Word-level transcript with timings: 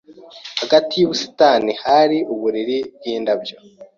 Hagati 0.61 0.93
yubusitani 0.97 1.71
hari 1.85 2.17
uburiri 2.33 2.77
bwindabyo. 2.95 3.55